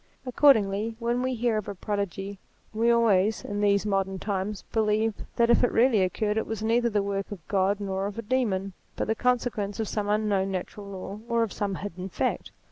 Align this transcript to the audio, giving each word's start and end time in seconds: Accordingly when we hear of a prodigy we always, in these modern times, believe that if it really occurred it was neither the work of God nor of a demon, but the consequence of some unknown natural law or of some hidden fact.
Accordingly 0.25 0.95
when 0.97 1.21
we 1.21 1.35
hear 1.35 1.57
of 1.59 1.67
a 1.67 1.75
prodigy 1.75 2.39
we 2.73 2.89
always, 2.89 3.43
in 3.45 3.61
these 3.61 3.85
modern 3.85 4.17
times, 4.17 4.63
believe 4.71 5.13
that 5.35 5.51
if 5.51 5.63
it 5.63 5.71
really 5.71 6.01
occurred 6.01 6.37
it 6.37 6.47
was 6.47 6.63
neither 6.63 6.89
the 6.89 7.03
work 7.03 7.31
of 7.31 7.47
God 7.47 7.79
nor 7.79 8.07
of 8.07 8.17
a 8.17 8.23
demon, 8.23 8.73
but 8.95 9.05
the 9.05 9.13
consequence 9.13 9.79
of 9.79 9.87
some 9.87 10.09
unknown 10.09 10.49
natural 10.49 10.87
law 10.87 11.19
or 11.29 11.43
of 11.43 11.53
some 11.53 11.75
hidden 11.75 12.09
fact. 12.09 12.51